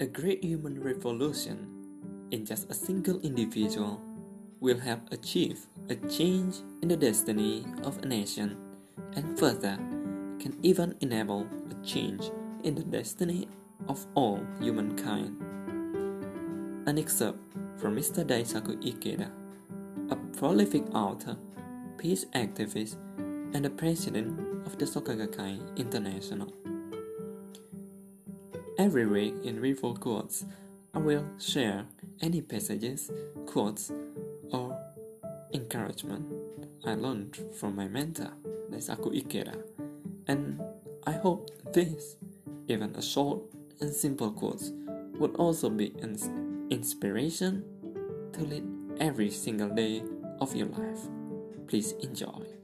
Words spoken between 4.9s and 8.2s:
achieved a change in the destiny of a